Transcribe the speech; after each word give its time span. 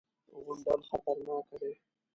_غونډل 0.43 0.81
خطرناکه 0.89 1.55
دی. 1.61 1.73